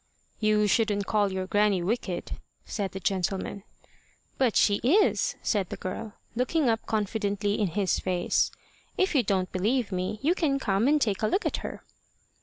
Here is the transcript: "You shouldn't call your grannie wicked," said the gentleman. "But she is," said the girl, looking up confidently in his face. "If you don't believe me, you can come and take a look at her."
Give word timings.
"You 0.39 0.65
shouldn't 0.65 1.05
call 1.05 1.31
your 1.31 1.45
grannie 1.45 1.83
wicked," 1.83 2.39
said 2.65 2.91
the 2.93 2.99
gentleman. 2.99 3.61
"But 4.39 4.55
she 4.55 4.77
is," 4.77 5.35
said 5.43 5.69
the 5.69 5.77
girl, 5.77 6.13
looking 6.35 6.69
up 6.69 6.83
confidently 6.87 7.59
in 7.61 7.67
his 7.67 7.99
face. 7.99 8.49
"If 8.97 9.13
you 9.13 9.21
don't 9.21 9.51
believe 9.51 9.91
me, 9.91 10.17
you 10.23 10.33
can 10.33 10.57
come 10.57 10.87
and 10.87 10.99
take 10.99 11.21
a 11.21 11.27
look 11.27 11.45
at 11.45 11.57
her." 11.57 11.83